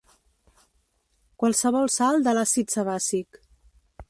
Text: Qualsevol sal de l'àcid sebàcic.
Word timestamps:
Qualsevol 1.43 1.93
sal 1.97 2.19
de 2.29 2.35
l'àcid 2.39 2.75
sebàcic. 2.79 3.41